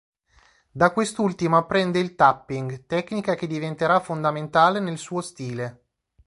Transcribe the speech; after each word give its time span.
Da 0.71 0.93
quest'ultimo 0.93 1.57
apprende 1.57 1.99
il 1.99 2.15
tapping, 2.15 2.87
tecnica 2.87 3.35
che 3.35 3.45
diventerà 3.45 3.99
fondamentale 3.99 4.79
nel 4.79 4.97
suo 4.97 5.21
stile. 5.21 5.83